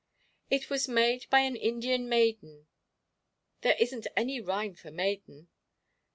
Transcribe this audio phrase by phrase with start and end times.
[0.49, 2.65] "It was made by an Indian maiden
[3.61, 5.47] there isn't any rhyme for 'maiden.'"